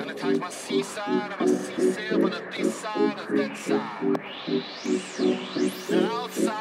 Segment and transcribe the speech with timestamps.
[0.00, 3.28] And I type my C side, I'm a C sip, and a D side, and
[3.28, 4.20] the dead side.
[5.90, 6.57] And outside.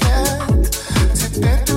[0.00, 1.69] to death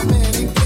[0.00, 0.57] America.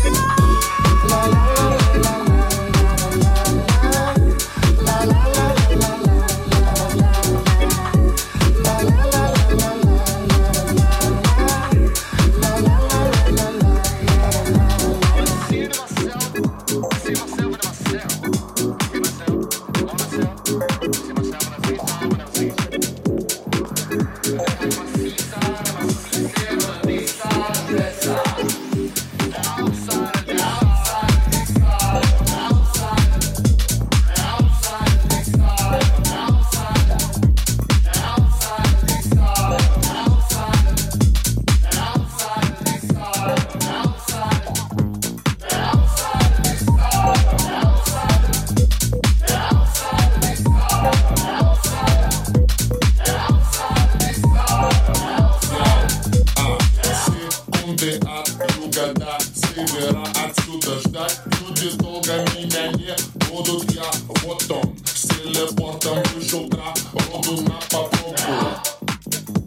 [58.74, 61.20] года севера отсюда ждать?
[61.26, 62.94] Люди долго меня не
[63.28, 63.84] будут Я
[64.22, 66.50] вот он, с телепортом вышел
[67.12, 68.32] Роду на попробку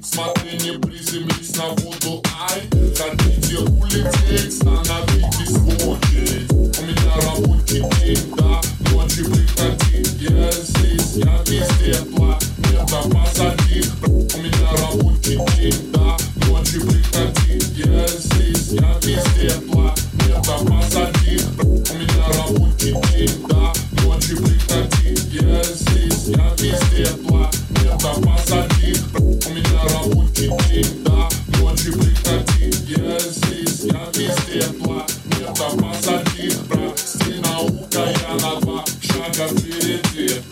[0.04, 2.62] Смотри, не приземлись на воду Ай,
[2.98, 6.52] хотите улететь, становитесь в очередь.
[6.52, 13.84] У меня рабочий день да ночи приходи Я здесь, я везде, планета позади.
[14.06, 17.35] У меня рабочий день да ночи приходи